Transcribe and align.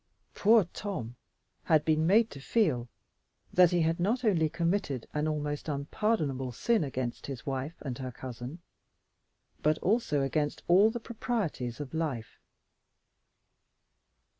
Poor 0.33 0.63
Tom 0.73 1.15
had 1.65 1.85
been 1.85 2.07
made 2.07 2.31
to 2.31 2.39
feel 2.39 2.87
that 3.53 3.69
he 3.69 3.81
had 3.81 3.99
not 3.99 4.25
only 4.25 4.49
committed 4.49 5.05
an 5.13 5.27
almost 5.27 5.69
unpardonable 5.69 6.51
sin 6.51 6.83
against 6.83 7.27
his 7.27 7.45
wife 7.45 7.75
and 7.81 7.99
her 7.99 8.11
cousin, 8.11 8.63
but 9.61 9.77
also 9.77 10.23
against 10.23 10.63
all 10.67 10.89
the 10.89 10.99
proprieties 10.99 11.79
of 11.79 11.93
life. 11.93 12.39